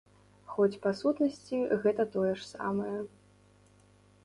Хоць, 0.53 0.79
па 0.85 0.93
сутнасці, 1.01 1.59
гэта 1.85 2.07
тое 2.17 2.33
ж 2.41 2.49
самае. 2.53 2.93